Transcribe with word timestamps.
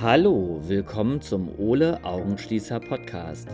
Hallo, 0.00 0.60
willkommen 0.62 1.20
zum 1.22 1.58
Ole 1.58 2.04
Augenschließer 2.04 2.78
Podcast. 2.78 3.48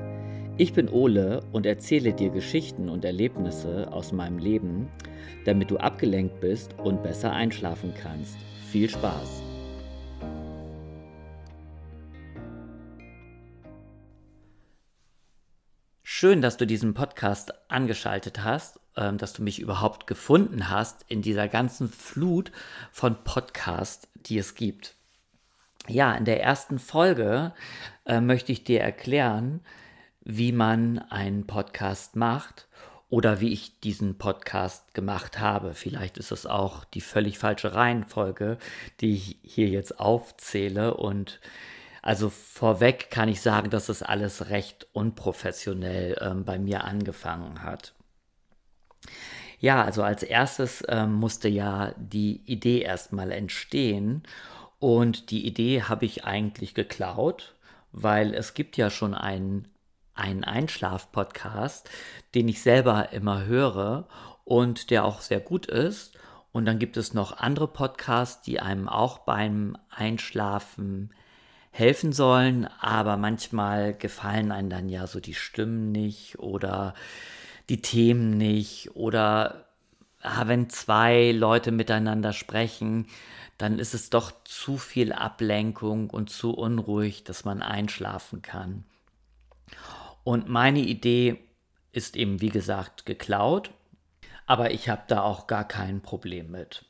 Ich 0.59 0.75
bin 0.75 0.91
Ole 0.91 1.41
und 1.53 1.65
erzähle 1.65 2.13
dir 2.13 2.29
Geschichten 2.29 2.91
und 2.91 3.03
Erlebnisse 3.07 3.91
aus 3.91 4.13
meinem 4.13 4.37
Leben, 4.37 4.91
damit 5.47 5.71
du 5.71 5.79
abgelenkt 5.79 6.41
bist 6.41 6.79
und 6.79 7.03
besser 7.03 7.33
einschlafen 7.33 7.95
kannst. 7.99 8.37
Viel 8.71 8.91
Spaß! 8.91 9.43
Schön, 16.03 16.43
dass 16.43 16.59
du 16.59 16.67
diesen 16.67 16.93
Podcast 16.93 17.55
angeschaltet 17.71 18.45
hast, 18.45 18.81
ähm, 18.99 19.17
dass 19.17 19.33
du 19.33 19.43
mich 19.43 19.61
überhaupt 19.61 20.07
gefunden 20.07 20.69
hast 20.69 21.07
in 21.09 21.23
dieser 21.23 21.49
ganzen 21.49 21.89
Flut 21.89 22.53
von 22.93 23.25
Podcasts, 23.25 24.09
die 24.15 24.37
es 24.37 24.55
gibt. 24.55 24.95
Ja, 25.89 26.15
in 26.15 26.25
der 26.25 26.43
ersten 26.43 26.79
Folge 26.79 27.53
äh, 28.07 28.21
möchte 28.21 28.53
ich 28.53 28.65
dir 28.65 28.81
erklären, 28.81 29.61
wie 30.23 30.53
man 30.53 30.99
einen 30.99 31.47
Podcast 31.47 32.17
macht 32.17 32.69
oder 33.11 33.41
wie 33.41 33.53
ich 33.53 33.81
diesen 33.81 34.17
Podcast 34.17 34.95
gemacht 34.95 35.39
habe. 35.39 35.75
Vielleicht 35.75 36.17
ist 36.17 36.33
es 36.33 36.47
auch 36.47 36.85
die 36.85 37.03
völlig 37.03 37.39
falsche 37.39 37.75
Reihenfolge, 37.75 38.59
die 39.01 39.15
ich 39.15 39.39
hier 39.43 39.69
jetzt 39.69 40.01
aufzähle. 40.01 40.95
Und 40.95 41.41
also 42.01 42.31
vorweg 42.31 43.11
kann 43.11 43.29
ich 43.29 43.43
sagen, 43.43 43.69
dass 43.69 43.91
es 43.91 44.03
alles 44.03 44.49
recht 44.49 44.87
unprofessionell 44.95 46.17
ähm, 46.21 46.45
bei 46.45 46.59
mir 46.59 46.85
angefangen 46.85 47.63
hat. 47.63 47.93
Ja, 49.61 49.85
also 49.85 50.03
als 50.03 50.23
erstes 50.23 50.83
ähm, 50.89 51.13
musste 51.13 51.49
ja 51.49 51.93
die 51.97 52.41
Idee 52.47 52.81
erstmal 52.81 53.31
entstehen. 53.31 54.23
Und 54.85 55.31
die 55.31 55.47
Idee 55.47 55.85
habe 55.85 56.05
ich 56.05 56.27
eigentlich 56.27 56.75
geklaut, 56.75 57.55
weil 57.93 58.35
es 58.35 58.53
gibt 58.53 58.77
ja 58.77 58.91
schon 58.91 59.15
einen, 59.15 59.67
einen 60.13 60.45
Einschlaf-Podcast, 60.45 61.89
den 62.35 62.49
ich 62.49 62.61
selber 62.61 63.11
immer 63.11 63.47
höre 63.47 64.07
und 64.45 64.91
der 64.91 65.07
auch 65.07 65.23
sehr 65.23 65.41
gut 65.41 65.65
ist. 65.65 66.19
Und 66.53 66.67
dann 66.67 66.79
gibt 66.79 66.99
es 66.99 67.15
noch 67.15 67.39
andere 67.39 67.67
Podcasts, 67.67 68.43
die 68.43 68.61
einem 68.61 68.87
auch 68.87 69.21
beim 69.21 69.79
Einschlafen 69.89 71.15
helfen 71.71 72.13
sollen, 72.13 72.69
aber 72.79 73.17
manchmal 73.17 73.95
gefallen 73.95 74.53
einem 74.53 74.69
dann 74.69 74.91
ja 74.91 75.07
so 75.07 75.19
die 75.19 75.33
Stimmen 75.33 75.93
nicht 75.93 76.39
oder 76.39 76.93
die 77.71 77.81
Themen 77.81 78.37
nicht 78.37 78.95
oder 78.95 79.65
ah, 80.21 80.47
wenn 80.47 80.69
zwei 80.69 81.33
Leute 81.33 81.73
miteinander 81.73 82.35
sprechen, 82.35 83.07
dann 83.59 83.79
ist 83.79 83.95
es 83.95 84.11
doch 84.11 84.33
zu 84.45 84.77
viel 84.77 85.13
Ablenkung 85.13 86.11
und 86.11 86.31
zu 86.31 86.53
unruhig, 86.53 87.25
dass 87.25 87.45
man 87.45 87.63
einschlafen 87.63 88.43
kann. 88.43 88.85
Und 90.25 90.49
meine 90.49 90.81
Idee 90.81 91.39
ist 91.93 92.17
eben, 92.17 92.41
wie 92.41 92.49
gesagt, 92.49 93.07
geklaut, 93.07 93.71
aber 94.47 94.73
ich 94.73 94.89
habe 94.89 95.03
da 95.07 95.23
auch 95.23 95.47
gar 95.47 95.67
kein 95.67 96.01
Problem 96.01 96.51
mit. 96.51 96.85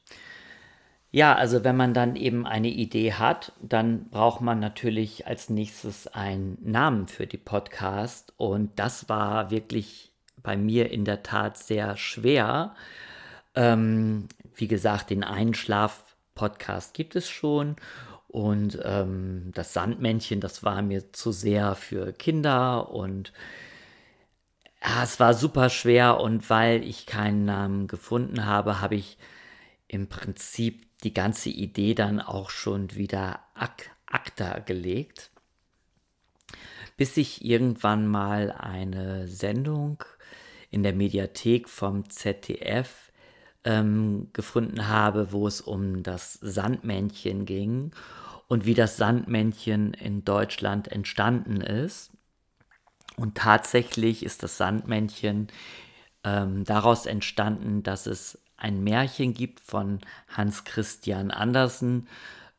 Ja, 1.10 1.36
also 1.36 1.62
wenn 1.62 1.76
man 1.76 1.94
dann 1.94 2.16
eben 2.16 2.44
eine 2.44 2.70
Idee 2.70 3.12
hat, 3.12 3.52
dann 3.62 4.08
braucht 4.08 4.40
man 4.40 4.58
natürlich 4.58 5.28
als 5.28 5.48
nächstes 5.48 6.08
einen 6.08 6.58
Namen 6.60 7.06
für 7.06 7.28
die 7.28 7.38
Podcast 7.38 8.32
und 8.36 8.76
das 8.80 9.08
war 9.08 9.52
wirklich 9.52 10.10
bei 10.42 10.56
mir 10.56 10.90
in 10.90 11.04
der 11.04 11.22
Tat 11.22 11.56
sehr 11.56 11.96
schwer. 11.96 12.74
Ähm, 13.54 14.26
wie 14.56 14.66
gesagt, 14.66 15.10
den 15.10 15.22
Einschlaf 15.22 16.03
Podcast 16.34 16.94
gibt 16.94 17.16
es 17.16 17.28
schon. 17.28 17.76
Und 18.28 18.78
ähm, 18.82 19.52
das 19.54 19.72
Sandmännchen, 19.72 20.40
das 20.40 20.62
war 20.64 20.82
mir 20.82 21.12
zu 21.12 21.30
sehr 21.30 21.74
für 21.76 22.12
Kinder. 22.12 22.90
Und 22.90 23.32
ja, 24.82 25.04
es 25.04 25.20
war 25.20 25.34
super 25.34 25.70
schwer. 25.70 26.20
Und 26.20 26.50
weil 26.50 26.82
ich 26.82 27.06
keinen 27.06 27.44
Namen 27.44 27.86
gefunden 27.86 28.44
habe, 28.44 28.80
habe 28.80 28.96
ich 28.96 29.18
im 29.86 30.08
Prinzip 30.08 30.84
die 31.02 31.14
ganze 31.14 31.50
Idee 31.50 31.94
dann 31.94 32.20
auch 32.20 32.50
schon 32.50 32.94
wieder 32.94 33.40
ak 33.54 33.90
acta 34.06 34.60
gelegt, 34.60 35.30
bis 36.96 37.16
ich 37.16 37.44
irgendwann 37.44 38.06
mal 38.06 38.52
eine 38.52 39.26
Sendung 39.26 40.02
in 40.70 40.82
der 40.82 40.92
Mediathek 40.92 41.68
vom 41.68 42.08
ZDF 42.08 43.12
ähm, 43.64 44.28
gefunden 44.32 44.88
habe, 44.88 45.32
wo 45.32 45.46
es 45.46 45.60
um 45.60 46.02
das 46.02 46.34
Sandmännchen 46.34 47.46
ging 47.46 47.92
und 48.48 48.66
wie 48.66 48.74
das 48.74 48.96
Sandmännchen 48.96 49.94
in 49.94 50.24
Deutschland 50.24 50.88
entstanden 50.88 51.60
ist. 51.60 52.12
Und 53.16 53.36
tatsächlich 53.36 54.24
ist 54.24 54.42
das 54.42 54.56
Sandmännchen 54.56 55.48
ähm, 56.24 56.64
daraus 56.64 57.06
entstanden, 57.06 57.82
dass 57.82 58.06
es 58.06 58.38
ein 58.56 58.82
Märchen 58.82 59.34
gibt 59.34 59.60
von 59.60 60.00
Hans 60.28 60.64
Christian 60.64 61.30
Andersen, 61.30 62.08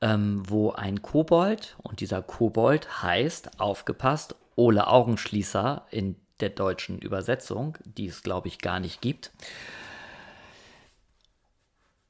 ähm, 0.01 0.43
wo 0.47 0.71
ein 0.71 1.01
Kobold, 1.01 1.75
und 1.81 1.99
dieser 1.99 2.21
Kobold 2.21 3.03
heißt, 3.03 3.59
aufgepasst, 3.59 4.35
Ole 4.55 4.87
Augenschließer 4.87 5.85
in 5.91 6.15
der 6.39 6.49
deutschen 6.49 6.99
Übersetzung, 6.99 7.77
die 7.83 8.07
es 8.07 8.23
glaube 8.23 8.47
ich 8.47 8.59
gar 8.59 8.79
nicht 8.79 9.01
gibt, 9.01 9.31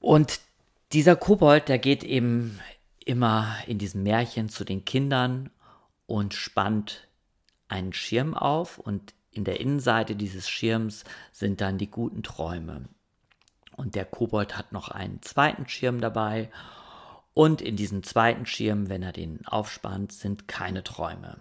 und 0.06 0.40
dieser 0.94 1.16
Kobold, 1.16 1.68
der 1.68 1.80
geht 1.80 2.04
eben 2.04 2.60
immer 3.04 3.58
in 3.66 3.80
diesem 3.80 4.04
Märchen 4.04 4.50
zu 4.50 4.64
den 4.64 4.86
Kindern 4.86 5.50
und 6.06 6.36
spannt 6.36 7.08
einen 7.70 7.92
Schirm 7.92 8.36
auf 8.36 8.78
und 8.78 9.16
in 9.32 9.46
der 9.46 9.60
Innenseite 9.60 10.16
dieses 10.16 10.48
Schirms 10.48 11.06
sind 11.32 11.60
dann 11.60 11.80
die 11.80 11.90
guten 11.90 12.22
Träume. 12.22 12.86
Und 13.76 13.96
der 13.96 14.06
Kobold 14.06 14.56
hat 14.56 14.72
noch 14.72 14.90
einen 14.90 15.24
zweiten 15.24 15.68
Schirm 15.68 16.00
dabei 16.02 16.52
und 17.34 17.64
in 17.64 17.76
diesem 17.76 18.04
zweiten 18.04 18.46
Schirm, 18.46 18.90
wenn 18.90 19.02
er 19.02 19.12
den 19.12 19.44
aufspannt, 19.48 20.12
sind 20.12 20.48
keine 20.48 20.84
Träume. 20.84 21.40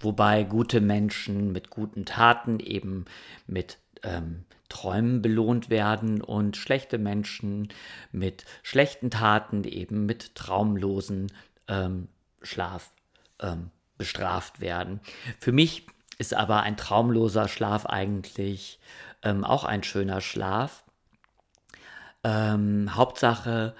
Wobei 0.00 0.42
gute 0.44 0.80
Menschen 0.80 1.52
mit 1.52 1.68
guten 1.68 2.06
Taten 2.06 2.60
eben 2.60 3.04
mit 3.46 3.76
ähm, 4.02 4.46
Träumen 4.68 5.22
belohnt 5.22 5.70
werden 5.70 6.20
und 6.20 6.56
schlechte 6.56 6.98
Menschen 6.98 7.68
mit 8.12 8.44
schlechten 8.62 9.10
Taten 9.10 9.64
eben 9.64 10.06
mit 10.06 10.34
traumlosen 10.34 11.32
ähm, 11.68 12.08
Schlaf 12.42 12.90
ähm, 13.40 13.70
bestraft 13.96 14.60
werden. 14.60 15.00
Für 15.40 15.52
mich 15.52 15.86
ist 16.18 16.34
aber 16.34 16.62
ein 16.62 16.76
traumloser 16.76 17.48
Schlaf 17.48 17.86
eigentlich 17.86 18.78
ähm, 19.22 19.44
auch 19.44 19.64
ein 19.64 19.82
schöner 19.82 20.20
Schlaf. 20.20 20.84
Ähm, 22.24 22.94
Hauptsache, 22.94 23.74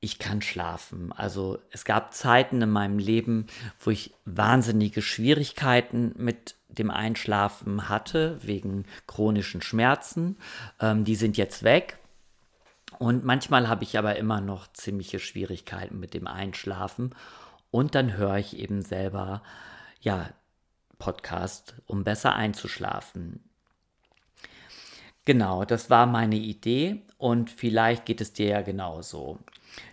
ich 0.00 0.18
kann 0.18 0.42
schlafen. 0.42 1.12
Also 1.12 1.58
es 1.70 1.84
gab 1.84 2.14
Zeiten 2.14 2.62
in 2.62 2.70
meinem 2.70 2.98
Leben, 2.98 3.46
wo 3.80 3.90
ich 3.90 4.14
wahnsinnige 4.24 5.02
Schwierigkeiten 5.02 6.12
mit 6.16 6.54
dem 6.68 6.90
Einschlafen 6.90 7.88
hatte, 7.88 8.38
wegen 8.42 8.84
chronischen 9.06 9.62
Schmerzen. 9.62 10.36
Ähm, 10.80 11.04
die 11.04 11.16
sind 11.16 11.36
jetzt 11.36 11.64
weg. 11.64 11.98
Und 12.98 13.24
manchmal 13.24 13.68
habe 13.68 13.84
ich 13.84 13.98
aber 13.98 14.16
immer 14.16 14.40
noch 14.40 14.72
ziemliche 14.72 15.18
Schwierigkeiten 15.18 15.98
mit 15.98 16.14
dem 16.14 16.26
Einschlafen. 16.26 17.14
Und 17.70 17.94
dann 17.94 18.16
höre 18.16 18.36
ich 18.36 18.56
eben 18.56 18.82
selber, 18.82 19.42
ja, 20.00 20.30
Podcast, 20.98 21.74
um 21.86 22.04
besser 22.04 22.34
einzuschlafen. 22.34 23.40
Genau, 25.24 25.64
das 25.64 25.90
war 25.90 26.06
meine 26.06 26.36
Idee 26.36 27.02
und 27.18 27.50
vielleicht 27.50 28.06
geht 28.06 28.20
es 28.20 28.32
dir 28.32 28.48
ja 28.48 28.62
genauso, 28.62 29.38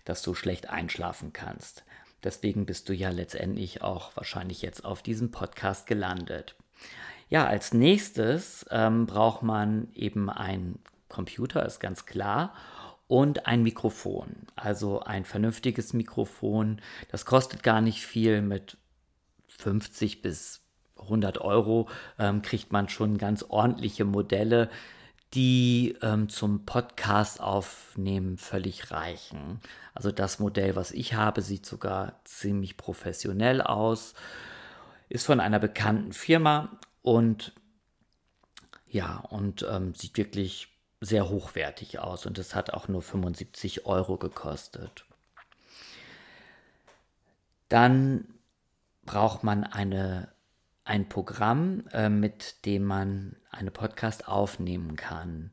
dass 0.05 0.21
du 0.21 0.33
schlecht 0.33 0.69
einschlafen 0.69 1.33
kannst. 1.33 1.83
Deswegen 2.23 2.65
bist 2.65 2.89
du 2.89 2.93
ja 2.93 3.09
letztendlich 3.09 3.81
auch 3.81 4.15
wahrscheinlich 4.15 4.61
jetzt 4.61 4.83
auf 4.83 5.03
diesem 5.03 5.31
Podcast 5.31 5.85
gelandet. 5.87 6.55
Ja, 7.29 7.45
als 7.45 7.73
nächstes 7.73 8.65
ähm, 8.71 9.05
braucht 9.05 9.43
man 9.43 9.89
eben 9.93 10.29
einen 10.29 10.79
Computer, 11.09 11.65
ist 11.65 11.79
ganz 11.79 12.05
klar, 12.05 12.53
und 13.07 13.45
ein 13.45 13.63
Mikrofon. 13.63 14.35
Also 14.55 15.01
ein 15.01 15.25
vernünftiges 15.25 15.93
Mikrofon. 15.93 16.81
Das 17.11 17.25
kostet 17.25 17.61
gar 17.63 17.81
nicht 17.81 18.05
viel. 18.05 18.41
Mit 18.41 18.77
50 19.47 20.21
bis 20.21 20.61
100 20.99 21.39
Euro 21.39 21.87
ähm, 22.17 22.41
kriegt 22.41 22.71
man 22.71 22.89
schon 22.89 23.17
ganz 23.17 23.43
ordentliche 23.43 24.05
Modelle, 24.05 24.69
die 25.35 25.97
ähm, 26.01 26.29
zum 26.29 26.65
Podcast 26.65 27.41
aufnehmen 27.41 28.37
völlig 28.37 28.91
reichen. 28.91 29.59
Also 29.93 30.11
das 30.11 30.39
Modell, 30.39 30.75
was 30.75 30.91
ich 30.91 31.13
habe, 31.13 31.41
sieht 31.41 31.65
sogar 31.65 32.21
ziemlich 32.23 32.77
professionell 32.77 33.61
aus, 33.61 34.13
ist 35.09 35.25
von 35.25 35.39
einer 35.39 35.59
bekannten 35.59 36.13
Firma 36.13 36.79
und 37.01 37.53
ja, 38.87 39.17
und 39.17 39.65
ähm, 39.69 39.93
sieht 39.93 40.17
wirklich 40.17 40.69
sehr 41.01 41.29
hochwertig 41.29 41.99
aus 41.99 42.25
und 42.25 42.39
es 42.39 42.55
hat 42.55 42.71
auch 42.71 42.87
nur 42.87 43.01
75 43.01 43.85
Euro 43.85 44.17
gekostet. 44.17 45.05
Dann 47.67 48.25
braucht 49.05 49.43
man 49.43 49.63
eine, 49.65 50.29
ein 50.85 51.09
Programm, 51.09 51.83
äh, 51.91 52.09
mit 52.09 52.65
dem 52.65 52.85
man 52.85 53.35
eine 53.51 53.71
Podcast 53.71 54.27
aufnehmen 54.27 54.95
kann. 54.95 55.51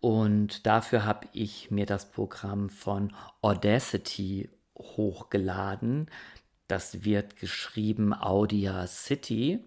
Und 0.00 0.66
dafür 0.66 1.04
habe 1.04 1.26
ich 1.32 1.70
mir 1.70 1.86
das 1.86 2.10
Programm 2.12 2.68
von 2.68 3.12
Audacity 3.40 4.50
hochgeladen. 4.78 6.10
Das 6.68 7.04
wird 7.04 7.36
geschrieben 7.36 8.12
Audia 8.12 8.86
City, 8.86 9.64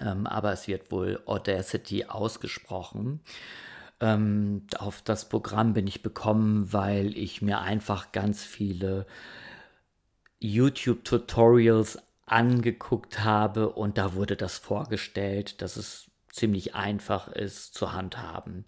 ähm, 0.00 0.26
aber 0.26 0.52
es 0.52 0.68
wird 0.68 0.92
wohl 0.92 1.22
Audacity 1.24 2.04
ausgesprochen. 2.04 3.20
Ähm, 4.00 4.66
auf 4.78 5.00
das 5.02 5.28
Programm 5.28 5.72
bin 5.72 5.86
ich 5.86 6.02
bekommen, 6.02 6.72
weil 6.72 7.16
ich 7.16 7.40
mir 7.40 7.60
einfach 7.60 8.12
ganz 8.12 8.44
viele 8.44 9.06
YouTube-Tutorials 10.40 11.98
angeguckt 12.32 13.24
habe 13.24 13.70
und 13.70 13.98
da 13.98 14.14
wurde 14.14 14.36
das 14.36 14.58
vorgestellt, 14.58 15.62
dass 15.62 15.76
es 15.76 16.10
ziemlich 16.30 16.74
einfach 16.74 17.28
ist 17.28 17.74
zu 17.74 17.92
handhaben. 17.92 18.64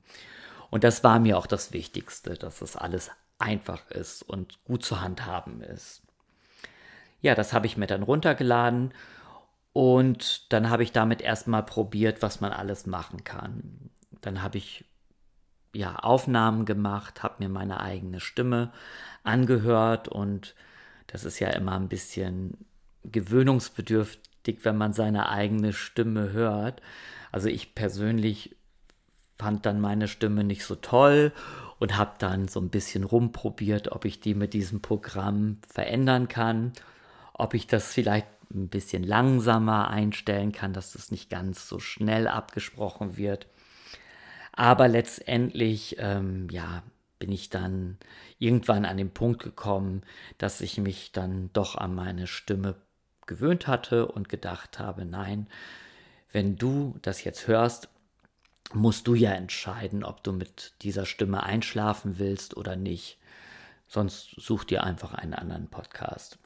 Und 0.70 0.84
das 0.84 1.02
war 1.04 1.18
mir 1.18 1.38
auch 1.38 1.46
das 1.46 1.72
Wichtigste, 1.72 2.34
dass 2.34 2.62
es 2.62 2.76
alles 2.76 3.10
einfach 3.38 3.90
ist 3.90 4.22
und 4.22 4.62
gut 4.64 4.84
zu 4.84 5.00
handhaben 5.00 5.62
ist. 5.62 6.02
Ja, 7.20 7.34
das 7.34 7.52
habe 7.52 7.66
ich 7.66 7.76
mir 7.76 7.86
dann 7.86 8.02
runtergeladen 8.02 8.92
und 9.72 10.52
dann 10.52 10.70
habe 10.70 10.82
ich 10.82 10.92
damit 10.92 11.20
erstmal 11.20 11.62
probiert, 11.62 12.22
was 12.22 12.40
man 12.40 12.52
alles 12.52 12.86
machen 12.86 13.24
kann. 13.24 13.90
Dann 14.20 14.42
habe 14.42 14.58
ich 14.58 14.84
ja 15.74 15.96
Aufnahmen 15.96 16.64
gemacht, 16.64 17.22
habe 17.22 17.36
mir 17.38 17.48
meine 17.48 17.80
eigene 17.80 18.20
Stimme 18.20 18.72
angehört 19.22 20.08
und 20.08 20.54
das 21.06 21.24
ist 21.24 21.38
ja 21.38 21.48
immer 21.50 21.72
ein 21.72 21.88
bisschen 21.88 22.66
gewöhnungsbedürftig, 23.04 24.58
wenn 24.62 24.76
man 24.76 24.92
seine 24.92 25.28
eigene 25.28 25.72
Stimme 25.72 26.32
hört. 26.32 26.82
Also 27.32 27.48
ich 27.48 27.74
persönlich 27.74 28.56
fand 29.38 29.64
dann 29.66 29.80
meine 29.80 30.08
Stimme 30.08 30.44
nicht 30.44 30.64
so 30.64 30.74
toll 30.74 31.32
und 31.78 31.96
habe 31.96 32.12
dann 32.18 32.46
so 32.46 32.60
ein 32.60 32.68
bisschen 32.68 33.04
rumprobiert, 33.04 33.90
ob 33.92 34.04
ich 34.04 34.20
die 34.20 34.34
mit 34.34 34.52
diesem 34.52 34.82
Programm 34.82 35.58
verändern 35.66 36.28
kann, 36.28 36.72
ob 37.32 37.54
ich 37.54 37.66
das 37.66 37.92
vielleicht 37.92 38.26
ein 38.52 38.68
bisschen 38.68 39.02
langsamer 39.02 39.88
einstellen 39.88 40.52
kann, 40.52 40.72
dass 40.72 40.92
das 40.92 41.10
nicht 41.10 41.30
ganz 41.30 41.68
so 41.68 41.78
schnell 41.78 42.28
abgesprochen 42.28 43.16
wird. 43.16 43.46
Aber 44.52 44.88
letztendlich, 44.88 45.96
ähm, 45.98 46.48
ja, 46.50 46.82
bin 47.18 47.32
ich 47.32 47.48
dann 47.48 47.98
irgendwann 48.38 48.84
an 48.84 48.96
den 48.96 49.10
Punkt 49.10 49.42
gekommen, 49.42 50.02
dass 50.38 50.60
ich 50.60 50.78
mich 50.78 51.12
dann 51.12 51.50
doch 51.52 51.76
an 51.76 51.94
meine 51.94 52.26
Stimme 52.26 52.74
gewöhnt 53.30 53.68
hatte 53.68 54.08
und 54.08 54.28
gedacht 54.28 54.80
habe, 54.80 55.04
nein, 55.06 55.46
wenn 56.32 56.56
du 56.56 56.96
das 57.00 57.22
jetzt 57.24 57.46
hörst, 57.46 57.88
musst 58.74 59.06
du 59.06 59.14
ja 59.14 59.30
entscheiden, 59.30 60.04
ob 60.04 60.22
du 60.24 60.32
mit 60.32 60.74
dieser 60.82 61.06
Stimme 61.06 61.44
einschlafen 61.44 62.18
willst 62.18 62.56
oder 62.56 62.76
nicht. 62.76 63.18
Sonst 63.86 64.34
such 64.36 64.64
dir 64.64 64.84
einfach 64.84 65.14
einen 65.14 65.34
anderen 65.34 65.68
Podcast. 65.68 66.38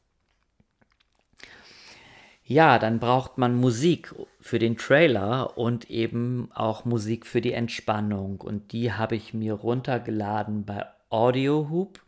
Ja, 2.45 2.79
dann 2.79 2.99
braucht 2.99 3.39
man 3.39 3.57
Musik 3.57 4.15
für 4.41 4.59
den 4.59 4.77
Trailer 4.77 5.57
und 5.57 5.91
eben 5.91 6.51
auch 6.53 6.85
Musik 6.85 7.27
für 7.27 7.41
die 7.41 7.55
Entspannung. 7.55 8.43
Und 8.43 8.73
die 8.73 8.93
habe 8.93 9.17
ich 9.17 9.33
mir 9.33 9.55
runtergeladen 9.55 10.67
bei 10.67 10.85
Audiohoop. 11.09 12.04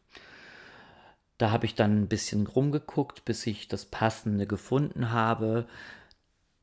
Da 1.38 1.50
habe 1.50 1.66
ich 1.66 1.74
dann 1.74 2.02
ein 2.02 2.08
bisschen 2.08 2.46
rumgeguckt, 2.46 3.24
bis 3.24 3.46
ich 3.46 3.68
das 3.68 3.84
Passende 3.84 4.46
gefunden 4.46 5.10
habe. 5.10 5.66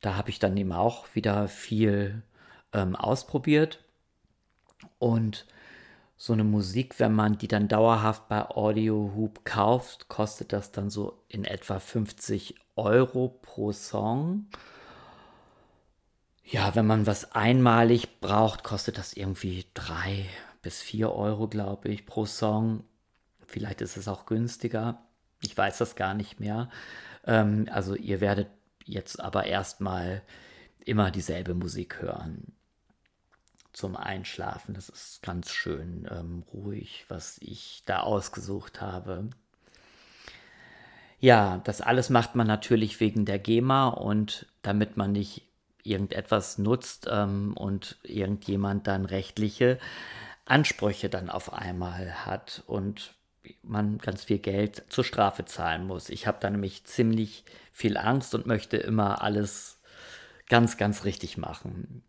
Da 0.01 0.15
habe 0.15 0.29
ich 0.29 0.39
dann 0.39 0.57
eben 0.57 0.71
auch 0.71 1.05
wieder 1.13 1.47
viel 1.47 2.23
ähm, 2.73 2.95
ausprobiert. 2.95 3.83
Und 4.99 5.45
so 6.17 6.33
eine 6.33 6.43
Musik, 6.43 6.99
wenn 6.99 7.13
man 7.13 7.37
die 7.37 7.47
dann 7.47 7.67
dauerhaft 7.67 8.27
bei 8.29 8.49
Audiohoop 8.49 9.45
kauft, 9.45 10.07
kostet 10.07 10.53
das 10.53 10.71
dann 10.71 10.89
so 10.89 11.21
in 11.27 11.43
etwa 11.45 11.79
50 11.79 12.55
Euro 12.75 13.39
pro 13.41 13.71
Song. 13.71 14.47
Ja, 16.45 16.75
wenn 16.75 16.87
man 16.87 17.07
was 17.07 17.33
einmalig 17.33 18.19
braucht, 18.19 18.63
kostet 18.63 18.97
das 18.97 19.13
irgendwie 19.13 19.65
3 19.73 20.25
bis 20.61 20.81
4 20.81 21.11
Euro, 21.11 21.47
glaube 21.47 21.89
ich, 21.89 22.05
pro 22.05 22.25
Song. 22.25 22.83
Vielleicht 23.53 23.81
ist 23.81 23.97
es 23.97 24.07
auch 24.07 24.25
günstiger. 24.25 24.97
Ich 25.43 25.55
weiß 25.55 25.77
das 25.77 25.95
gar 25.95 26.15
nicht 26.15 26.39
mehr. 26.39 26.71
Ähm, 27.23 27.69
also 27.71 27.93
ihr 27.93 28.19
werdet 28.19 28.47
jetzt 28.83 29.19
aber 29.19 29.45
erstmal 29.45 30.23
immer 30.83 31.11
dieselbe 31.11 31.53
Musik 31.53 32.01
hören 32.01 32.53
zum 33.71 33.95
Einschlafen. 33.95 34.73
Das 34.73 34.89
ist 34.89 35.21
ganz 35.21 35.51
schön 35.51 36.09
ähm, 36.11 36.43
ruhig, 36.51 37.05
was 37.09 37.37
ich 37.41 37.83
da 37.85 37.99
ausgesucht 37.99 38.81
habe. 38.81 39.29
Ja, 41.19 41.61
das 41.63 41.81
alles 41.81 42.09
macht 42.09 42.33
man 42.33 42.47
natürlich 42.47 42.99
wegen 42.99 43.23
der 43.25 43.37
GEMA 43.37 43.89
und 43.89 44.47
damit 44.63 44.97
man 44.97 45.11
nicht 45.11 45.43
irgendetwas 45.83 46.57
nutzt 46.57 47.07
ähm, 47.07 47.53
und 47.55 47.99
irgendjemand 48.01 48.87
dann 48.87 49.05
rechtliche 49.05 49.77
Ansprüche 50.45 51.07
dann 51.07 51.29
auf 51.29 51.53
einmal 51.53 52.25
hat 52.25 52.63
und 52.65 53.13
man 53.61 53.97
ganz 53.97 54.25
viel 54.25 54.39
Geld 54.39 54.83
zur 54.89 55.03
Strafe 55.03 55.45
zahlen 55.45 55.85
muss. 55.85 56.09
Ich 56.09 56.27
habe 56.27 56.37
da 56.39 56.49
nämlich 56.49 56.85
ziemlich 56.85 57.43
viel 57.71 57.97
Angst 57.97 58.35
und 58.35 58.45
möchte 58.45 58.77
immer 58.77 59.21
alles 59.21 59.79
ganz, 60.47 60.77
ganz 60.77 61.05
richtig 61.05 61.37
machen. 61.37 62.03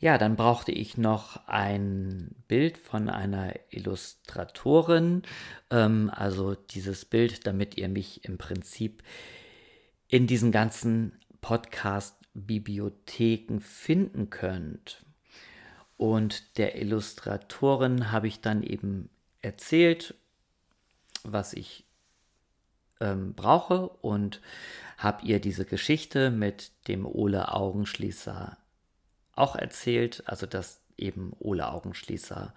Ja, 0.00 0.16
dann 0.16 0.36
brauchte 0.36 0.70
ich 0.70 0.96
noch 0.96 1.48
ein 1.48 2.36
Bild 2.46 2.78
von 2.78 3.08
einer 3.08 3.52
Illustratorin, 3.70 5.22
ähm, 5.70 6.08
also 6.14 6.54
dieses 6.54 7.04
Bild, 7.04 7.48
damit 7.48 7.76
ihr 7.76 7.88
mich 7.88 8.24
im 8.24 8.38
Prinzip 8.38 9.02
in 10.06 10.28
diesen 10.28 10.52
ganzen 10.52 11.18
Podcast-Bibliotheken 11.40 13.58
finden 13.60 14.30
könnt. 14.30 15.04
Und 15.96 16.58
der 16.58 16.80
Illustratorin 16.80 18.12
habe 18.12 18.28
ich 18.28 18.40
dann 18.40 18.62
eben 18.62 19.10
erzählt, 19.48 20.14
was 21.24 21.54
ich 21.54 21.86
ähm, 23.00 23.34
brauche 23.34 23.88
und 23.88 24.42
habe 24.98 25.24
ihr 25.24 25.40
diese 25.40 25.64
Geschichte 25.64 26.30
mit 26.30 26.72
dem 26.86 27.06
Ole 27.06 27.52
Augenschließer 27.52 28.58
auch 29.32 29.56
erzählt, 29.56 30.22
also 30.26 30.46
dass 30.46 30.80
eben 30.98 31.32
Ole 31.38 31.70
Augenschließer 31.70 32.52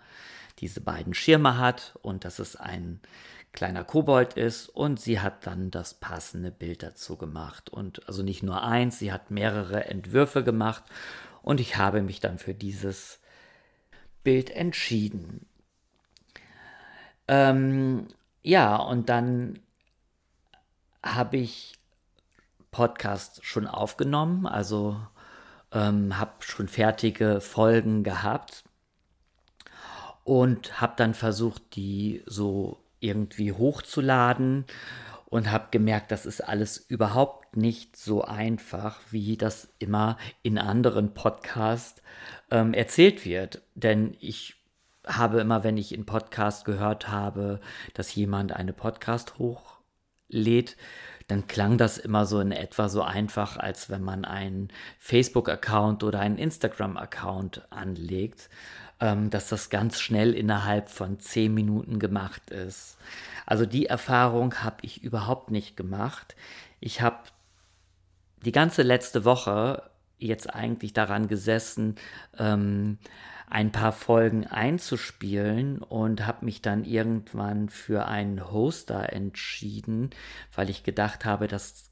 diese 0.59 0.81
beiden 0.81 1.13
Schirme 1.13 1.57
hat 1.57 1.97
und 2.01 2.25
dass 2.25 2.39
es 2.39 2.57
ein 2.57 2.99
kleiner 3.53 3.85
Kobold 3.85 4.33
ist. 4.33 4.67
Und 4.67 4.99
sie 4.99 5.19
hat 5.21 5.47
dann 5.47 5.71
das 5.71 5.93
passende 5.93 6.51
Bild 6.51 6.83
dazu 6.83 7.15
gemacht. 7.17 7.69
Und 7.69 8.07
also 8.07 8.21
nicht 8.21 8.43
nur 8.43 8.63
eins, 8.63 8.99
sie 8.99 9.13
hat 9.13 9.31
mehrere 9.31 9.85
Entwürfe 9.85 10.43
gemacht. 10.43 10.83
Und 11.41 11.59
ich 11.59 11.77
habe 11.77 12.01
mich 12.01 12.19
dann 12.19 12.37
für 12.37 12.53
dieses 12.53 13.19
Bild 14.23 14.49
entschieden. 14.49 15.47
Ähm, 17.31 18.07
ja, 18.43 18.75
und 18.75 19.07
dann 19.07 19.59
habe 21.01 21.37
ich 21.37 21.79
Podcast 22.71 23.45
schon 23.45 23.67
aufgenommen, 23.67 24.45
also 24.45 24.99
ähm, 25.71 26.19
habe 26.19 26.33
schon 26.39 26.67
fertige 26.67 27.39
Folgen 27.39 28.03
gehabt 28.03 28.65
und 30.25 30.81
habe 30.81 30.93
dann 30.97 31.13
versucht, 31.13 31.77
die 31.77 32.21
so 32.25 32.83
irgendwie 32.99 33.53
hochzuladen 33.53 34.65
und 35.25 35.49
habe 35.49 35.69
gemerkt, 35.71 36.11
das 36.11 36.25
ist 36.25 36.41
alles 36.41 36.77
überhaupt 36.77 37.55
nicht 37.55 37.95
so 37.95 38.23
einfach, 38.23 38.99
wie 39.09 39.37
das 39.37 39.69
immer 39.79 40.17
in 40.43 40.57
anderen 40.57 41.13
Podcasts 41.13 42.01
ähm, 42.49 42.73
erzählt 42.73 43.23
wird. 43.25 43.61
Denn 43.73 44.17
ich 44.19 44.60
habe 45.05 45.39
immer, 45.39 45.63
wenn 45.63 45.77
ich 45.77 45.93
in 45.93 46.05
Podcast 46.05 46.65
gehört 46.65 47.07
habe, 47.09 47.59
dass 47.93 48.13
jemand 48.13 48.51
eine 48.53 48.73
Podcast 48.73 49.39
hochlädt, 49.39 50.77
dann 51.27 51.47
klang 51.47 51.77
das 51.77 51.97
immer 51.97 52.25
so 52.25 52.39
in 52.39 52.51
etwa 52.51 52.89
so 52.89 53.01
einfach, 53.01 53.57
als 53.57 53.89
wenn 53.89 54.03
man 54.03 54.25
einen 54.25 54.69
Facebook-Account 54.99 56.03
oder 56.03 56.19
einen 56.19 56.37
Instagram-Account 56.37 57.71
anlegt, 57.71 58.49
ähm, 58.99 59.29
dass 59.29 59.47
das 59.49 59.69
ganz 59.69 59.99
schnell 59.99 60.33
innerhalb 60.33 60.89
von 60.89 61.19
zehn 61.19 61.53
Minuten 61.53 61.99
gemacht 61.99 62.49
ist. 62.49 62.97
Also 63.45 63.65
die 63.65 63.85
Erfahrung 63.85 64.63
habe 64.63 64.77
ich 64.81 65.03
überhaupt 65.03 65.51
nicht 65.51 65.77
gemacht. 65.77 66.35
Ich 66.79 67.01
habe 67.01 67.19
die 68.43 68.51
ganze 68.51 68.83
letzte 68.83 69.23
Woche 69.25 69.89
jetzt 70.17 70.53
eigentlich 70.53 70.93
daran 70.93 71.27
gesessen, 71.27 71.95
ähm, 72.37 72.97
ein 73.51 73.71
paar 73.73 73.91
Folgen 73.91 74.47
einzuspielen 74.47 75.79
und 75.79 76.25
habe 76.25 76.45
mich 76.45 76.61
dann 76.61 76.85
irgendwann 76.85 77.67
für 77.67 78.05
einen 78.05 78.49
Hoster 78.49 79.11
entschieden, 79.11 80.11
weil 80.55 80.69
ich 80.69 80.83
gedacht 80.83 81.25
habe, 81.25 81.49
das 81.49 81.89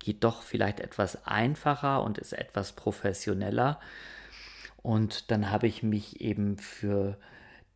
geht 0.00 0.24
doch 0.24 0.42
vielleicht 0.42 0.80
etwas 0.80 1.24
einfacher 1.24 2.02
und 2.02 2.18
ist 2.18 2.32
etwas 2.32 2.72
professioneller. 2.72 3.78
Und 4.82 5.30
dann 5.30 5.52
habe 5.52 5.68
ich 5.68 5.84
mich 5.84 6.20
eben 6.20 6.58
für 6.58 7.16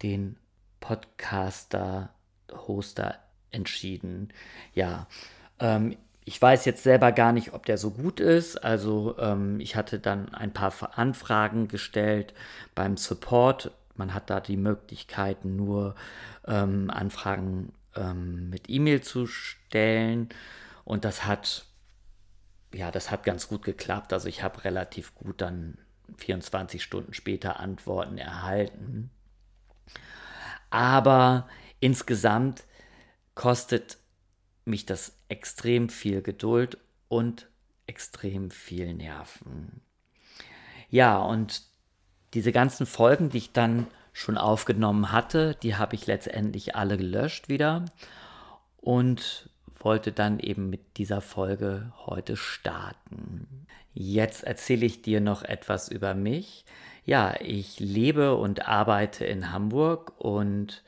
den 0.02 0.36
Podcaster-Hoster 0.80 3.20
entschieden. 3.52 4.32
Ja, 4.74 5.06
ähm, 5.60 5.96
ich 6.24 6.40
weiß 6.40 6.64
jetzt 6.64 6.82
selber 6.82 7.12
gar 7.12 7.32
nicht, 7.32 7.52
ob 7.52 7.66
der 7.66 7.78
so 7.78 7.90
gut 7.90 8.20
ist. 8.20 8.56
Also 8.56 9.16
ähm, 9.18 9.58
ich 9.60 9.74
hatte 9.76 9.98
dann 9.98 10.32
ein 10.34 10.52
paar 10.52 10.72
Anfragen 10.96 11.68
gestellt 11.68 12.32
beim 12.74 12.96
Support. 12.96 13.72
Man 13.96 14.14
hat 14.14 14.30
da 14.30 14.40
die 14.40 14.56
Möglichkeit, 14.56 15.44
nur 15.44 15.94
ähm, 16.46 16.90
Anfragen 16.90 17.72
ähm, 17.96 18.50
mit 18.50 18.70
E-Mail 18.70 19.00
zu 19.00 19.26
stellen. 19.26 20.28
Und 20.84 21.04
das 21.04 21.26
hat, 21.26 21.66
ja, 22.72 22.90
das 22.90 23.10
hat 23.10 23.24
ganz 23.24 23.48
gut 23.48 23.64
geklappt. 23.64 24.12
Also 24.12 24.28
ich 24.28 24.42
habe 24.42 24.64
relativ 24.64 25.14
gut 25.14 25.40
dann 25.40 25.78
24 26.18 26.82
Stunden 26.82 27.14
später 27.14 27.58
Antworten 27.58 28.18
erhalten. 28.18 29.10
Aber 30.70 31.48
insgesamt 31.80 32.64
kostet 33.34 33.98
mich 34.64 34.86
das 34.86 35.16
extrem 35.28 35.88
viel 35.88 36.22
Geduld 36.22 36.78
und 37.08 37.48
extrem 37.86 38.50
viel 38.50 38.94
Nerven. 38.94 39.80
Ja, 40.88 41.18
und 41.18 41.62
diese 42.34 42.52
ganzen 42.52 42.86
Folgen, 42.86 43.30
die 43.30 43.38
ich 43.38 43.52
dann 43.52 43.86
schon 44.12 44.38
aufgenommen 44.38 45.10
hatte, 45.10 45.56
die 45.62 45.76
habe 45.76 45.94
ich 45.94 46.06
letztendlich 46.06 46.76
alle 46.76 46.96
gelöscht 46.96 47.48
wieder 47.48 47.86
und 48.76 49.48
wollte 49.78 50.12
dann 50.12 50.38
eben 50.38 50.70
mit 50.70 50.98
dieser 50.98 51.20
Folge 51.20 51.92
heute 52.06 52.36
starten. 52.36 53.66
Jetzt 53.94 54.44
erzähle 54.44 54.86
ich 54.86 55.02
dir 55.02 55.20
noch 55.20 55.42
etwas 55.42 55.88
über 55.88 56.14
mich. 56.14 56.64
Ja, 57.04 57.34
ich 57.40 57.80
lebe 57.80 58.36
und 58.36 58.68
arbeite 58.68 59.24
in 59.24 59.52
Hamburg 59.52 60.12
und 60.18 60.82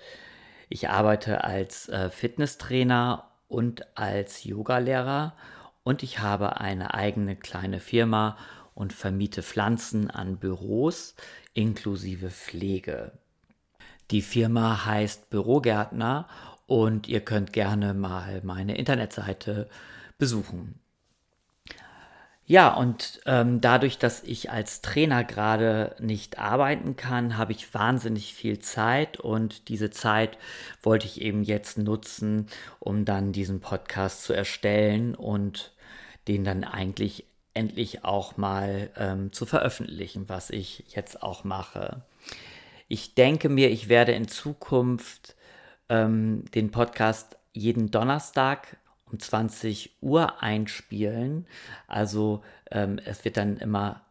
ich 0.69 0.89
arbeite 0.89 1.45
als 1.45 1.89
äh, 1.89 2.09
Fitnesstrainer 2.11 3.31
und 3.55 3.97
als 3.97 4.43
Yogalehrer 4.45 5.35
und 5.85 6.03
ich 6.03 6.19
habe 6.19 6.61
eine 6.61 6.93
eigene 6.95 7.37
kleine 7.37 7.79
Firma 7.79 8.37
und 8.75 8.93
vermiete 8.93 9.43
Pflanzen 9.43 10.11
an 10.11 10.39
Büros 10.39 11.15
inklusive 11.53 12.31
Pflege. 12.31 13.13
Die 14.11 14.23
Firma 14.23 14.85
heißt 14.85 15.31
Bürogärtner 15.31 16.27
und 16.67 17.09
ihr 17.09 17.21
könnt 17.21 17.53
gerne 17.53 17.95
mal 17.95 18.41
meine 18.43 18.77
Internetseite 18.77 19.69
besuchen. 20.19 20.81
Ja, 22.47 22.75
und 22.75 23.21
ähm, 23.25 23.63
dadurch, 23.63 23.97
dass 23.97 24.23
ich 24.23 24.51
als 24.51 24.83
Trainer 24.83 25.25
gerade 25.25 25.97
nicht 25.99 26.39
arbeiten 26.39 26.95
kann, 26.95 27.39
habe 27.39 27.53
ich 27.53 27.73
wahnsinnig 27.73 28.35
viel 28.35 28.59
Zeit 28.59 29.19
und 29.19 29.69
diese 29.69 29.91
Zeit 29.91 30.37
wollte 30.83 31.07
ich 31.07 31.23
eben 31.23 31.43
jetzt 31.43 31.79
nutzen, 31.79 32.49
um 32.81 33.07
dann 33.07 33.33
diesen 33.33 33.61
Podcast 33.61 34.25
zu 34.25 34.35
erstellen 34.35 35.15
und 35.15 35.73
den 36.29 36.45
dann 36.45 36.65
eigentlich 36.65 37.25
endlich 37.55 38.05
auch 38.05 38.37
mal 38.37 38.91
ähm, 38.97 39.33
zu 39.33 39.47
veröffentlichen, 39.47 40.29
was 40.29 40.51
ich 40.51 40.85
jetzt 40.95 41.23
auch 41.23 41.45
mache. 41.45 42.03
Ich 42.89 43.15
denke 43.15 43.49
mir, 43.49 43.71
ich 43.71 43.89
werde 43.89 44.13
in 44.13 44.29
Zukunft 44.29 45.35
ähm, 45.89 46.45
den 46.55 46.71
Podcast 46.71 47.39
jeden 47.53 47.91
Donnerstag 47.91 48.77
um 49.15 49.21
20 49.21 49.99
Uhr 50.01 50.43
einspielen. 50.43 51.47
Also 51.87 52.43
ähm, 52.71 52.99
es 53.05 53.25
wird 53.25 53.37
dann 53.37 53.57
immer 53.59 54.05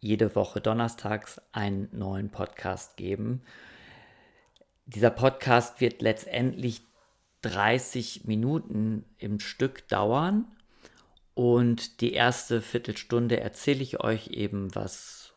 jede 0.00 0.34
Woche 0.34 0.60
donnerstags 0.60 1.40
einen 1.52 1.88
neuen 1.92 2.30
Podcast 2.30 2.96
geben. 2.96 3.42
Dieser 4.84 5.10
Podcast 5.10 5.80
wird 5.80 6.02
letztendlich 6.02 6.82
30 7.42 8.24
Minuten 8.24 9.04
im 9.16 9.40
Stück 9.40 9.88
dauern 9.88 10.44
und 11.34 12.00
die 12.00 12.12
erste 12.12 12.60
Viertelstunde 12.60 13.40
erzähle 13.40 13.82
ich 13.82 14.00
euch 14.00 14.28
eben, 14.28 14.74
was 14.74 15.32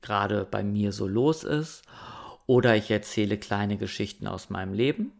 gerade 0.00 0.44
bei 0.44 0.62
mir 0.62 0.92
so 0.92 1.06
los 1.06 1.44
ist 1.44 1.82
oder 2.46 2.76
ich 2.76 2.90
erzähle 2.90 3.38
kleine 3.38 3.78
Geschichten 3.78 4.26
aus 4.26 4.50
meinem 4.50 4.74
Leben 4.74 5.17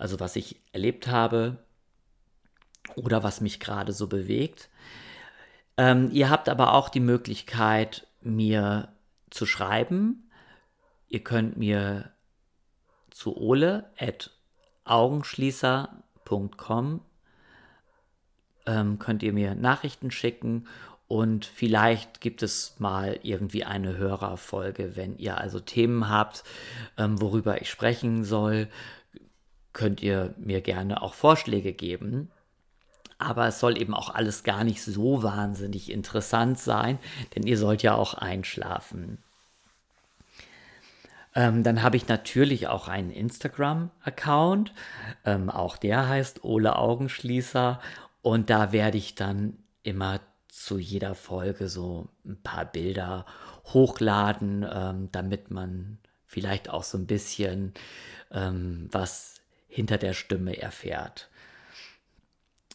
also 0.00 0.20
was 0.20 0.36
ich 0.36 0.60
erlebt 0.72 1.08
habe 1.08 1.58
oder 2.96 3.22
was 3.22 3.40
mich 3.40 3.60
gerade 3.60 3.92
so 3.92 4.06
bewegt. 4.06 4.68
Ähm, 5.76 6.10
ihr 6.12 6.30
habt 6.30 6.48
aber 6.48 6.74
auch 6.74 6.88
die 6.88 7.00
Möglichkeit, 7.00 8.06
mir 8.22 8.88
zu 9.30 9.46
schreiben. 9.46 10.30
Ihr 11.08 11.22
könnt 11.22 11.56
mir 11.56 12.10
zu 13.10 13.36
ole 13.36 13.90
at 13.98 14.30
augenschließer.com 14.84 17.00
ähm, 18.66 18.98
könnt 18.98 19.22
ihr 19.22 19.32
mir 19.32 19.54
Nachrichten 19.54 20.10
schicken 20.10 20.66
und 21.08 21.44
vielleicht 21.44 22.20
gibt 22.20 22.42
es 22.42 22.78
mal 22.78 23.18
irgendwie 23.22 23.64
eine 23.64 23.96
Hörerfolge, 23.96 24.94
wenn 24.94 25.18
ihr 25.18 25.38
also 25.38 25.58
Themen 25.58 26.08
habt, 26.08 26.44
ähm, 26.96 27.20
worüber 27.20 27.60
ich 27.60 27.68
sprechen 27.68 28.22
soll, 28.22 28.68
könnt 29.72 30.02
ihr 30.02 30.34
mir 30.38 30.60
gerne 30.60 31.02
auch 31.02 31.14
Vorschläge 31.14 31.72
geben. 31.72 32.30
Aber 33.18 33.46
es 33.46 33.60
soll 33.60 33.78
eben 33.78 33.94
auch 33.94 34.14
alles 34.14 34.44
gar 34.44 34.64
nicht 34.64 34.82
so 34.82 35.22
wahnsinnig 35.22 35.90
interessant 35.90 36.58
sein, 36.58 36.98
denn 37.34 37.42
ihr 37.42 37.58
sollt 37.58 37.82
ja 37.82 37.94
auch 37.94 38.14
einschlafen. 38.14 39.18
Ähm, 41.34 41.62
dann 41.62 41.82
habe 41.82 41.96
ich 41.96 42.08
natürlich 42.08 42.66
auch 42.68 42.88
einen 42.88 43.10
Instagram-Account. 43.10 44.72
Ähm, 45.24 45.50
auch 45.50 45.76
der 45.76 46.08
heißt 46.08 46.44
Ole 46.44 46.76
Augenschließer. 46.76 47.80
Und 48.22 48.50
da 48.50 48.72
werde 48.72 48.98
ich 48.98 49.14
dann 49.14 49.56
immer 49.82 50.20
zu 50.48 50.78
jeder 50.78 51.14
Folge 51.14 51.68
so 51.68 52.08
ein 52.24 52.40
paar 52.42 52.64
Bilder 52.64 53.26
hochladen, 53.66 54.66
ähm, 54.70 55.08
damit 55.12 55.50
man 55.50 55.98
vielleicht 56.26 56.68
auch 56.68 56.82
so 56.82 56.98
ein 56.98 57.06
bisschen 57.06 57.74
ähm, 58.32 58.88
was 58.90 59.39
hinter 59.70 59.96
der 59.96 60.12
Stimme 60.12 60.60
erfährt. 60.60 61.30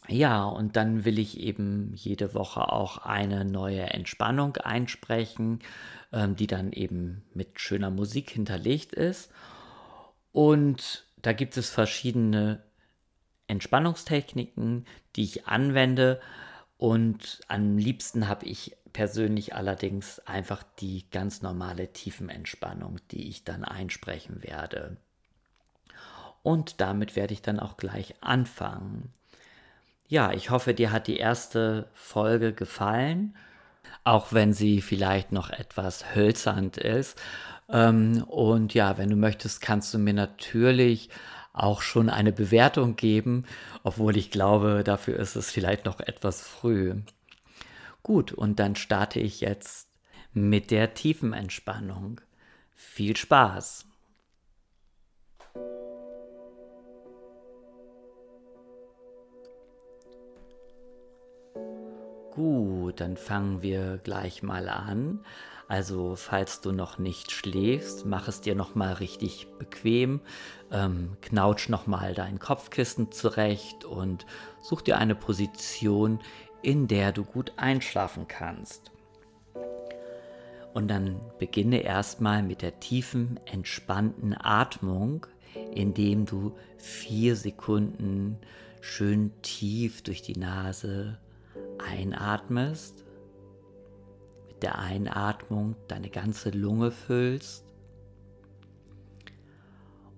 Ja, 0.08 0.44
und 0.44 0.76
dann 0.76 1.04
will 1.04 1.18
ich 1.18 1.38
eben 1.40 1.92
jede 1.94 2.32
Woche 2.34 2.72
auch 2.72 2.98
eine 2.98 3.44
neue 3.44 3.82
Entspannung 3.82 4.56
einsprechen, 4.56 5.60
ähm, 6.12 6.36
die 6.36 6.46
dann 6.46 6.72
eben 6.72 7.22
mit 7.34 7.60
schöner 7.60 7.90
Musik 7.90 8.30
hinterlegt 8.30 8.92
ist. 8.92 9.30
Und 10.32 11.06
da 11.22 11.32
gibt 11.32 11.56
es 11.56 11.70
verschiedene 11.70 12.62
Entspannungstechniken, 13.48 14.86
die 15.16 15.24
ich 15.24 15.46
anwende. 15.46 16.20
Und 16.78 17.40
am 17.48 17.76
liebsten 17.76 18.28
habe 18.28 18.46
ich 18.46 18.76
persönlich 18.92 19.54
allerdings 19.54 20.20
einfach 20.20 20.62
die 20.78 21.10
ganz 21.10 21.42
normale 21.42 21.92
Tiefenentspannung, 21.92 23.00
die 23.10 23.28
ich 23.28 23.44
dann 23.44 23.64
einsprechen 23.64 24.42
werde. 24.42 24.98
Und 26.46 26.80
damit 26.80 27.16
werde 27.16 27.34
ich 27.34 27.42
dann 27.42 27.58
auch 27.58 27.76
gleich 27.76 28.14
anfangen. 28.20 29.12
Ja, 30.06 30.30
ich 30.30 30.50
hoffe, 30.50 30.74
dir 30.74 30.92
hat 30.92 31.08
die 31.08 31.16
erste 31.16 31.88
Folge 31.92 32.52
gefallen, 32.52 33.34
auch 34.04 34.32
wenn 34.32 34.52
sie 34.52 34.80
vielleicht 34.80 35.32
noch 35.32 35.50
etwas 35.50 36.14
hölzernd 36.14 36.76
ist. 36.76 37.20
Ähm, 37.68 38.22
und 38.28 38.74
ja, 38.74 38.96
wenn 38.96 39.10
du 39.10 39.16
möchtest, 39.16 39.60
kannst 39.60 39.92
du 39.92 39.98
mir 39.98 40.14
natürlich 40.14 41.10
auch 41.52 41.82
schon 41.82 42.08
eine 42.08 42.30
Bewertung 42.30 42.94
geben, 42.94 43.44
obwohl 43.82 44.16
ich 44.16 44.30
glaube, 44.30 44.84
dafür 44.84 45.18
ist 45.18 45.34
es 45.34 45.50
vielleicht 45.50 45.84
noch 45.84 45.98
etwas 45.98 46.42
früh. 46.42 46.94
Gut, 48.04 48.30
und 48.30 48.60
dann 48.60 48.76
starte 48.76 49.18
ich 49.18 49.40
jetzt 49.40 49.88
mit 50.32 50.70
der 50.70 50.94
tiefen 50.94 51.32
Entspannung. 51.32 52.20
Viel 52.76 53.16
Spaß! 53.16 53.85
Gut, 62.36 63.00
dann 63.00 63.16
fangen 63.16 63.62
wir 63.62 63.96
gleich 63.96 64.42
mal 64.42 64.68
an. 64.68 65.20
Also 65.68 66.16
falls 66.16 66.60
du 66.60 66.70
noch 66.70 66.98
nicht 66.98 67.32
schläfst, 67.32 68.04
mach 68.04 68.28
es 68.28 68.42
dir 68.42 68.54
noch 68.54 68.74
mal 68.74 68.92
richtig 68.92 69.46
bequem, 69.58 70.20
ähm, 70.70 71.16
knautsch 71.22 71.70
noch 71.70 71.86
mal 71.86 72.12
dein 72.12 72.38
Kopfkissen 72.38 73.10
zurecht 73.10 73.86
und 73.86 74.26
such 74.60 74.82
dir 74.82 74.98
eine 74.98 75.14
Position, 75.14 76.20
in 76.60 76.88
der 76.88 77.12
du 77.12 77.24
gut 77.24 77.54
einschlafen 77.56 78.28
kannst. 78.28 78.92
Und 80.74 80.88
dann 80.88 81.18
beginne 81.38 81.78
erstmal 81.78 82.42
mit 82.42 82.60
der 82.60 82.80
tiefen, 82.80 83.40
entspannten 83.46 84.36
Atmung, 84.38 85.26
indem 85.74 86.26
du 86.26 86.54
vier 86.76 87.34
Sekunden 87.34 88.36
schön 88.82 89.32
tief 89.40 90.02
durch 90.02 90.20
die 90.20 90.38
Nase 90.38 91.18
einatmest, 91.80 93.04
mit 94.48 94.62
der 94.62 94.78
Einatmung 94.78 95.76
deine 95.88 96.10
ganze 96.10 96.50
Lunge 96.50 96.90
füllst 96.90 97.64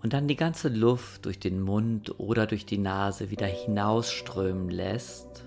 und 0.03 0.13
dann 0.13 0.29
die 0.29 0.37
ganze 0.37 0.69
Luft 0.69 1.27
durch 1.27 1.41
den 1.41 1.61
Mund 1.61 2.19
oder 2.21 2.47
durch 2.47 2.65
die 2.65 2.79
Nase 2.79 3.31
wieder 3.31 3.47
hinausströmen 3.47 4.71
lässt. 4.71 5.45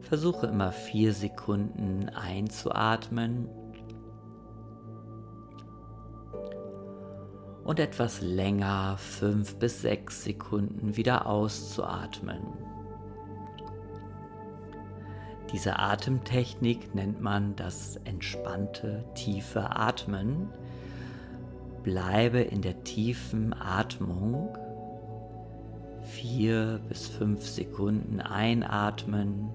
Versuche 0.00 0.46
immer 0.46 0.70
vier 0.70 1.12
Sekunden 1.12 2.08
einzuatmen 2.10 3.48
und 7.64 7.80
etwas 7.80 8.20
länger 8.20 8.96
fünf 8.98 9.56
bis 9.56 9.80
sechs 9.80 10.22
Sekunden 10.22 10.96
wieder 10.96 11.26
auszuatmen. 11.26 12.42
Diese 15.52 15.78
Atemtechnik 15.78 16.94
nennt 16.94 17.20
man 17.20 17.56
das 17.56 17.96
entspannte 18.04 19.04
tiefe 19.14 19.76
Atmen. 19.76 20.48
Bleibe 21.82 22.40
in 22.40 22.60
der 22.60 22.82
tiefen 22.84 23.52
Atmung. 23.52 24.58
Vier 26.02 26.80
bis 26.88 27.08
fünf 27.08 27.46
Sekunden 27.46 28.20
einatmen. 28.20 29.48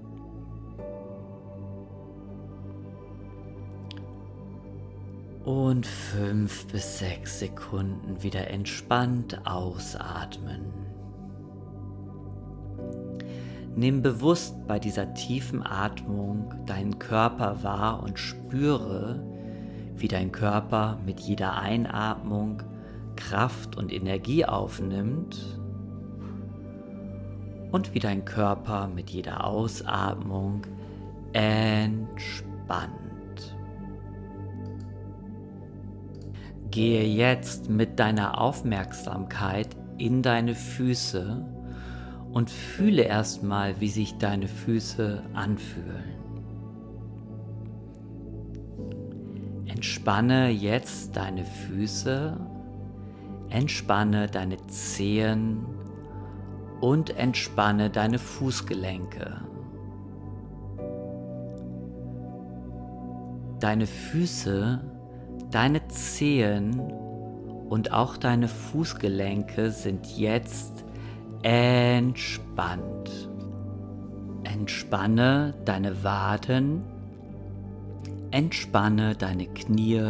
Und 5.49 5.87
fünf 5.87 6.67
bis 6.67 6.99
sechs 6.99 7.39
Sekunden 7.39 8.21
wieder 8.21 8.51
entspannt 8.51 9.41
ausatmen. 9.47 10.71
Nimm 13.75 14.03
bewusst 14.03 14.67
bei 14.67 14.77
dieser 14.77 15.15
tiefen 15.15 15.65
Atmung 15.65 16.53
deinen 16.67 16.99
Körper 16.99 17.63
wahr 17.63 18.03
und 18.03 18.19
spüre, 18.19 19.25
wie 19.95 20.07
dein 20.07 20.31
Körper 20.31 20.99
mit 21.03 21.19
jeder 21.19 21.57
Einatmung 21.57 22.61
Kraft 23.15 23.75
und 23.75 23.91
Energie 23.91 24.45
aufnimmt 24.45 25.59
und 27.71 27.95
wie 27.95 27.99
dein 27.99 28.23
Körper 28.23 28.87
mit 28.87 29.09
jeder 29.09 29.45
Ausatmung 29.47 30.61
entspannt. 31.33 32.98
Gehe 36.79 37.03
jetzt 37.03 37.69
mit 37.69 37.99
deiner 37.99 38.39
Aufmerksamkeit 38.39 39.75
in 39.97 40.21
deine 40.21 40.55
Füße 40.55 41.45
und 42.31 42.49
fühle 42.49 43.01
erstmal, 43.01 43.81
wie 43.81 43.89
sich 43.89 44.17
deine 44.17 44.47
Füße 44.47 45.21
anfühlen. 45.33 46.13
Entspanne 49.65 50.51
jetzt 50.51 51.17
deine 51.17 51.43
Füße, 51.43 52.37
entspanne 53.49 54.27
deine 54.27 54.65
Zehen 54.67 55.65
und 56.79 57.09
entspanne 57.17 57.89
deine 57.89 58.19
Fußgelenke. 58.19 59.41
Deine 63.59 63.85
Füße, 63.85 64.98
deine 65.51 65.87
Zehen 65.87 66.79
und 67.69 67.93
auch 67.93 68.17
deine 68.17 68.47
Fußgelenke 68.47 69.71
sind 69.71 70.17
jetzt 70.17 70.85
entspannt. 71.43 73.29
Entspanne 74.43 75.53
deine 75.65 76.03
Waden, 76.03 76.83
entspanne 78.31 79.15
deine 79.15 79.45
Knie 79.47 80.03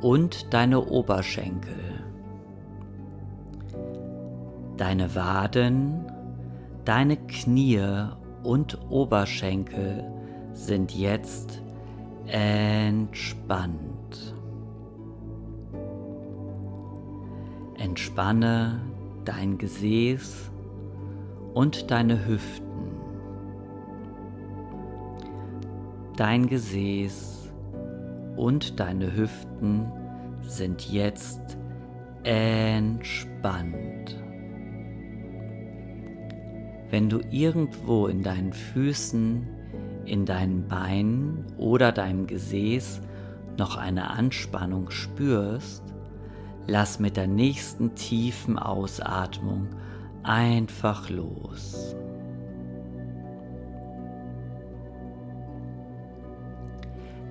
und 0.00 0.52
deine 0.52 0.84
Oberschenkel. 0.86 1.74
Deine 4.76 5.14
Waden, 5.14 6.10
deine 6.84 7.16
Knie 7.16 8.08
und 8.42 8.78
Oberschenkel 8.90 10.04
sind 10.52 10.94
jetzt 10.94 11.62
entspannt. 12.26 13.93
Entspanne 17.84 18.80
dein 19.26 19.58
Gesäß 19.58 20.50
und 21.52 21.90
deine 21.90 22.26
Hüften. 22.26 22.64
Dein 26.16 26.46
Gesäß 26.46 27.52
und 28.36 28.80
deine 28.80 29.14
Hüften 29.14 29.84
sind 30.40 30.90
jetzt 30.90 31.58
entspannt. 32.22 34.18
Wenn 36.88 37.10
du 37.10 37.20
irgendwo 37.30 38.06
in 38.06 38.22
deinen 38.22 38.54
Füßen, 38.54 39.46
in 40.06 40.24
deinen 40.24 40.68
Beinen 40.68 41.44
oder 41.58 41.92
deinem 41.92 42.26
Gesäß 42.26 43.02
noch 43.58 43.76
eine 43.76 44.08
Anspannung 44.08 44.88
spürst, 44.88 45.93
Lass 46.66 46.98
mit 46.98 47.16
der 47.16 47.26
nächsten 47.26 47.94
tiefen 47.94 48.58
Ausatmung 48.58 49.68
einfach 50.22 51.10
los. 51.10 51.94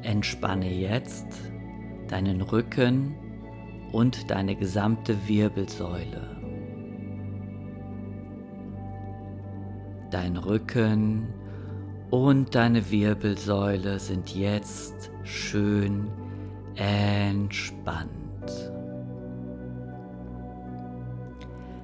Entspanne 0.03 0.71
jetzt 0.71 1.25
deinen 2.09 2.41
Rücken 2.41 3.15
und 3.91 4.29
deine 4.29 4.55
gesamte 4.55 5.15
Wirbelsäule. 5.27 6.29
Dein 10.11 10.37
Rücken 10.37 11.33
und 12.11 12.53
deine 12.53 12.91
Wirbelsäule 12.91 13.97
sind 13.97 14.35
jetzt 14.35 15.09
schön 15.23 16.07
entspannt. 16.75 18.11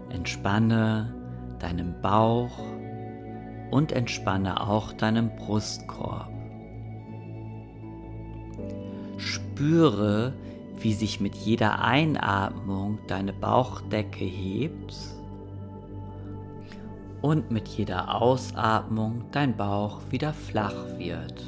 Entspanne 0.10 1.14
deinen 1.60 2.02
Bauch 2.02 2.58
und 3.72 3.92
entspanne 3.92 4.68
auch 4.68 4.94
deinen 4.94 5.36
Brustkorb. 5.36 6.32
Spüre, 9.18 10.34
wie 10.80 10.94
sich 10.94 11.20
mit 11.20 11.36
jeder 11.36 11.84
Einatmung 11.84 13.00
deine 13.08 13.34
Bauchdecke 13.34 14.24
hebt 14.24 14.96
und 17.22 17.52
mit 17.52 17.68
jeder 17.68 18.22
Ausatmung 18.22 19.26
dein 19.32 19.56
Bauch 19.58 20.00
wieder 20.10 20.34
flach 20.34 20.98
wird. 20.98 21.44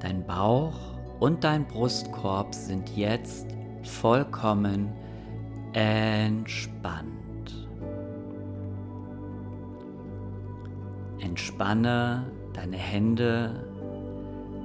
Dein 0.00 0.26
Bauch 0.26 0.74
und 1.20 1.44
dein 1.44 1.64
Brustkorb 1.68 2.52
sind 2.54 2.96
jetzt 2.96 3.46
vollkommen 3.84 4.92
entspannt. 5.72 7.08
Entspanne 11.20 12.26
deine 12.52 12.76
Hände, 12.76 13.64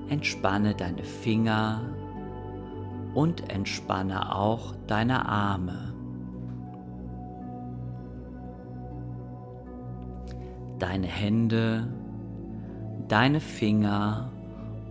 entspanne 0.09 0.73
deine 0.73 1.03
Finger 1.03 1.81
und 3.13 3.49
entspanne 3.51 4.35
auch 4.35 4.75
deine 4.87 5.27
Arme. 5.27 5.93
Deine 10.79 11.07
Hände, 11.07 11.87
deine 13.07 13.39
Finger 13.39 14.31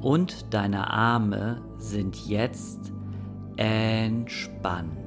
und 0.00 0.52
deine 0.52 0.90
Arme 0.90 1.60
sind 1.78 2.26
jetzt 2.26 2.92
entspannt. 3.56 5.05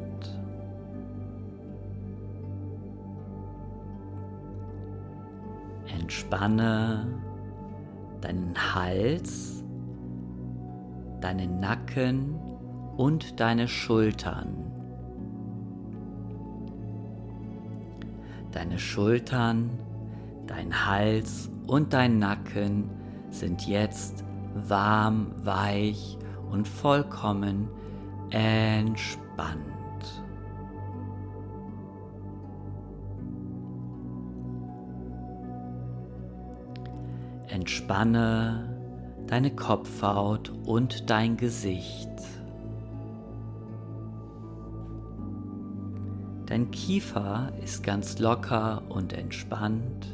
Entspanne 6.09 7.05
deinen 8.19 8.55
Hals, 8.73 9.63
deinen 11.21 11.59
Nacken 11.59 12.33
und 12.97 13.39
deine 13.39 13.67
Schultern. 13.67 14.71
Deine 18.51 18.79
Schultern, 18.79 19.69
Dein 20.47 20.87
Hals 20.87 21.51
und 21.67 21.93
dein 21.93 22.17
Nacken 22.17 22.89
sind 23.29 23.67
jetzt 23.67 24.25
warm, 24.55 25.27
weich 25.43 26.17
und 26.49 26.67
vollkommen 26.67 27.69
entspannt. 28.31 29.78
Entspanne 37.59 38.73
deine 39.27 39.53
Kopfhaut 39.53 40.53
und 40.65 41.09
dein 41.09 41.35
Gesicht. 41.35 42.09
Dein 46.45 46.71
Kiefer 46.71 47.51
ist 47.61 47.83
ganz 47.83 48.17
locker 48.17 48.83
und 48.87 49.11
entspannt. 49.11 50.07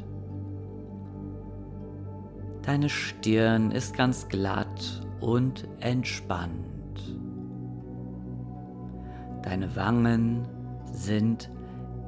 Deine 2.62 2.88
Stirn 2.88 3.70
ist 3.70 3.96
ganz 3.96 4.26
glatt 4.26 5.06
und 5.20 5.68
entspannt. 5.78 7.00
Deine 9.42 9.76
Wangen 9.76 10.48
sind 10.90 11.48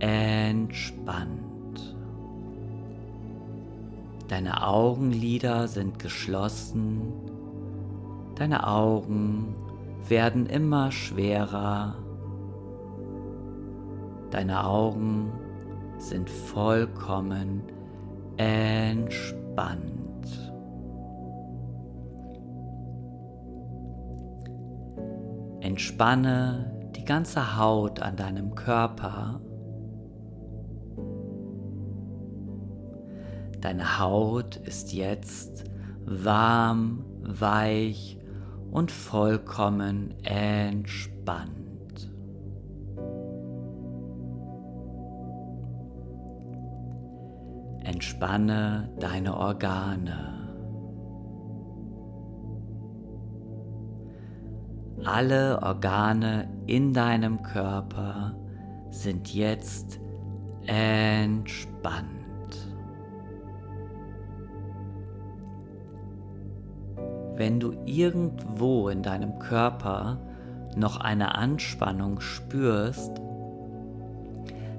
entspannt. 0.01 1.48
Deine 4.29 4.67
Augenlider 4.67 5.69
sind 5.69 5.99
geschlossen. 5.99 7.12
Deine 8.37 8.67
Augen 8.67 9.57
werden 10.07 10.47
immer 10.47 10.93
schwerer 10.93 11.97
Deine 14.31 14.64
Augen 14.64 15.33
sind 15.97 16.29
vollkommen 16.29 17.62
entspannt. 18.37 19.81
Entspanne 25.61 26.91
die 26.95 27.05
ganze 27.05 27.57
Haut 27.59 28.01
an 28.01 28.17
deinem 28.17 28.55
Körper. 28.55 29.41
Deine 33.61 33.99
Haut 33.99 34.57
ist 34.57 34.92
jetzt 34.92 35.64
warm, 36.05 37.05
weich 37.23 38.18
und 38.71 38.90
vollkommen 38.90 40.14
entspannt. 40.23 41.59
Entspanne 47.83 48.90
deine 49.01 49.37
Organe. 49.37 50.38
Alle 55.05 55.62
Organe 55.62 56.49
in 56.66 56.92
deinem 56.92 57.42
Körper 57.42 58.37
sind 58.90 59.35
jetzt 59.35 60.01
entspannt. 60.66 62.17
Wenn 67.38 67.61
du 67.61 67.72
irgendwo 67.85 68.88
in 68.88 69.05
deinem 69.05 69.38
Körper 69.38 70.18
noch 70.74 70.98
eine 70.98 71.37
Anspannung 71.37 72.20
spürst, 72.20 73.12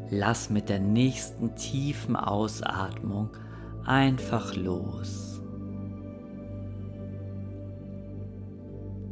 lass 0.10 0.50
mit 0.50 0.68
der 0.68 0.82
nächsten 0.82 1.56
tiefen 1.56 2.18
Ausatmung 2.18 3.30
einfach 3.86 4.58
los. 4.58 5.42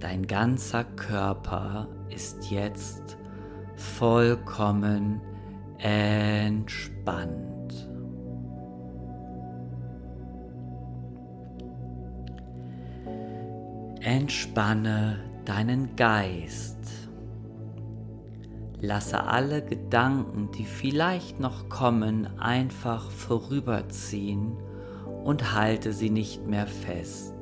Dein 0.02 0.28
ganzer 0.28 0.84
Körper 0.84 1.88
ist 2.10 2.52
jetzt 2.52 3.18
vollkommen 3.78 5.22
entspannt. 5.78 7.57
Entspanne 14.08 15.20
deinen 15.44 15.98
Geist. 15.98 16.78
Lasse 18.80 19.22
alle 19.26 19.62
Gedanken, 19.62 20.50
die 20.52 20.64
vielleicht 20.64 21.42
noch 21.42 21.68
kommen, 21.68 22.40
einfach 22.40 23.12
vorüberziehen 23.12 24.54
und 25.26 25.54
halte 25.54 25.92
sie 25.92 26.10
nicht 26.10 26.48
mehr 26.48 26.68
fest. 26.68 27.36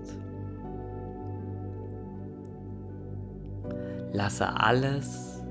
Lasse 4.12 4.60
alles 4.60 5.44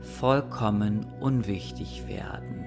vollkommen 0.00 1.04
unwichtig 1.20 2.08
werden. 2.08 2.61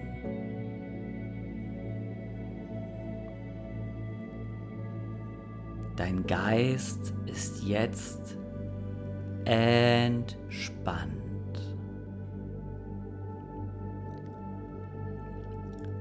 Dein 6.15 6.28
Geist 6.28 7.13
ist 7.25 7.62
jetzt 7.63 8.38
entspannt. 9.43 10.32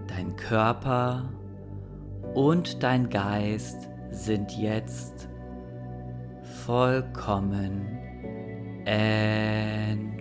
Dein 0.07 0.37
Körper 0.37 1.29
und 2.35 2.81
dein 2.81 3.11
Geist 3.11 3.91
sind 4.13 4.57
jetzt 4.57 5.29
vollkommen 6.65 7.99
entspannt. 8.85 10.15